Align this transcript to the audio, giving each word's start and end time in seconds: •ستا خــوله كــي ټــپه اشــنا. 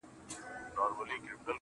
•ستا 0.31 0.83
خــوله 0.95 1.15
كــي 1.21 1.27
ټــپه 1.27 1.33
اشــنا. 1.39 1.49